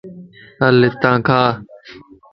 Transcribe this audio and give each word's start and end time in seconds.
ھل 0.61 0.77
ھتان 0.91 1.17
ڪان 1.27 1.51